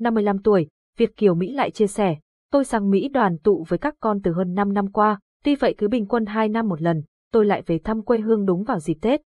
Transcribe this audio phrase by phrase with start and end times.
[0.00, 2.16] 55 tuổi, Việt Kiều Mỹ lại chia sẻ,
[2.50, 5.74] tôi sang Mỹ đoàn tụ với các con từ hơn 5 năm qua, tuy vậy
[5.78, 7.02] cứ bình quân 2 năm một lần,
[7.32, 9.20] tôi lại về thăm quê hương đúng vào dịp Tết.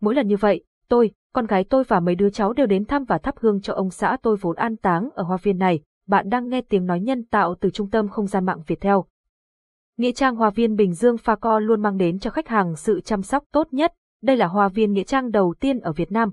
[0.00, 3.04] Mỗi lần như vậy, tôi, con gái tôi và mấy đứa cháu đều đến thăm
[3.04, 5.80] và thắp hương cho ông xã tôi vốn an táng ở hoa viên này.
[6.06, 9.04] Bạn đang nghe tiếng nói nhân tạo từ trung tâm không gian mạng Việt Theo.
[9.96, 13.00] Nghĩa trang Hoa viên Bình Dương Pha Co luôn mang đến cho khách hàng sự
[13.00, 13.92] chăm sóc tốt nhất.
[14.22, 16.32] Đây là hoa viên nghĩa trang đầu tiên ở Việt Nam,